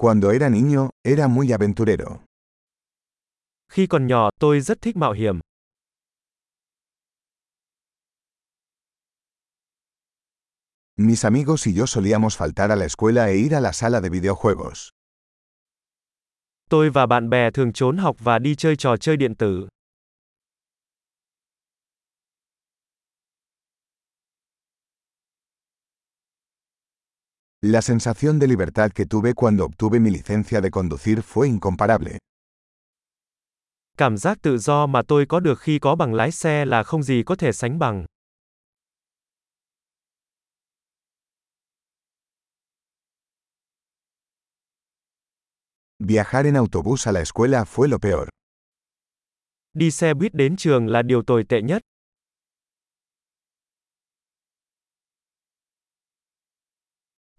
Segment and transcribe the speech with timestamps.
[0.00, 2.20] Cuando era niño, era muy aventurero.
[3.68, 5.40] Khi còn nhỏ, tôi rất thích mạo hiểm.
[10.96, 14.08] Mis amigos y yo solíamos faltar a la escuela e ir a la sala de
[14.08, 14.88] videojuegos.
[16.70, 19.68] Tôi và bạn bè thường trốn học và đi chơi trò chơi điện tử.
[27.62, 32.18] La sensación de libertad que tuve cuando obtuve mi licencia de conducir fue incomparable.
[33.96, 37.02] Cảm giác tự do mà tôi có được khi có bằng lái xe là không
[37.02, 38.06] gì có thể sánh bằng.
[45.98, 48.28] Viajar en autobús a la escuela fue lo peor.
[49.74, 51.82] Đi xe buýt đến trường là điều tồi tệ nhất.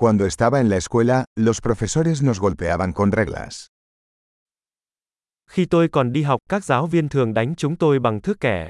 [0.00, 3.66] Cuando estaba en la escuela, los profesores nos golpeaban con reglas.
[5.50, 8.68] Khi tôi còn đi học, các giáo viên thường đánh chúng tôi bằng thước kẻ.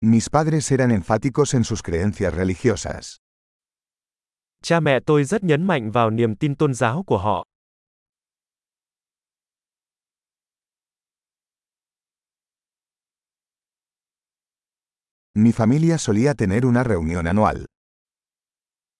[0.00, 3.16] Mis padres eran enfáticos en sus creencias religiosas.
[4.62, 7.44] Cha mẹ tôi rất nhấn mạnh vào niềm tin tôn giáo của họ.
[15.38, 17.66] Mi familia solía tener una reunión anual.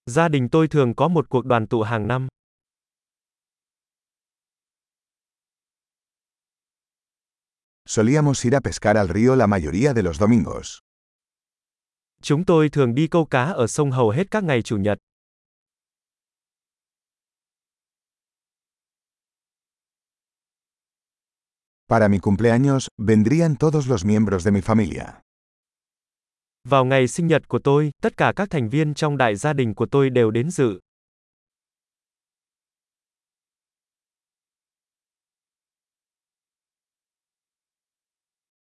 [0.07, 2.29] Gia đình tôi thường có một cuộc đoàn tụ hàng năm.
[7.87, 10.79] Solíamos ir a pescar al río la mayoría de los domingos.
[12.23, 14.99] Chúng tôi thường đi câu cá ở sông hầu hết các ngày chủ nhật.
[21.89, 25.26] Para mi cumpleaños, vendrían todos los miembros de mi familia.
[26.69, 29.75] Vào ngày sinh nhật của tôi, tất cả các thành viên trong đại gia đình
[29.75, 30.81] của tôi đều đến dự.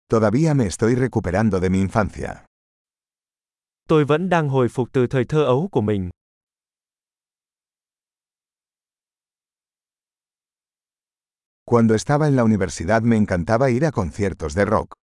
[0.09, 2.35] Todavía me estoy recuperando de mi infancia.
[3.89, 6.11] Tôi vẫn đang hồi phục từ thời thơ ấu của mình.
[11.65, 15.04] Cuando estaba en la universidad me encantaba ir a conciertos de rock.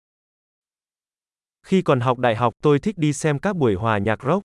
[1.63, 4.43] Khi còn học đại học, tôi thích đi xem các buổi hòa nhạc rock.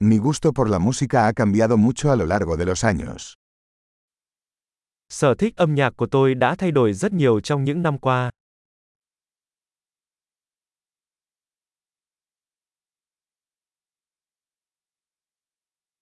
[0.00, 3.34] Mi gusto por la música ha cambiado mucho a lo largo de los años.
[5.08, 8.30] Sở thích âm nhạc của tôi đã thay đổi rất nhiều trong những năm qua.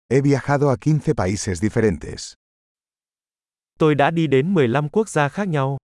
[0.09, 2.41] He viajado a 15 países diferentes.
[3.81, 5.77] Tôi đã đi đến 15 quốc gia khác nhau.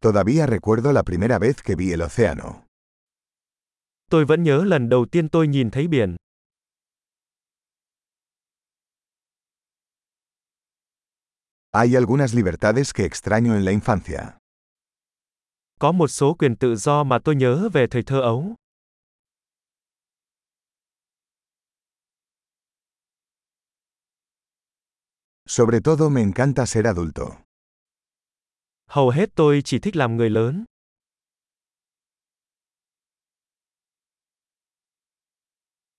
[0.00, 2.62] Todavía recuerdo la primera vez que vi el océano.
[4.10, 6.16] Tôi vẫn nhớ lần đầu tiên tôi nhìn thấy biển.
[11.72, 14.38] Hay algunas libertades que extraño en la infancia.
[15.80, 18.54] Có một số quyền tự do mà tôi nhớ về thời thơ ấu.
[25.48, 27.38] Sobre todo me encanta ser adulto.
[28.86, 30.64] Hầu hết tôi chỉ thích làm người lớn.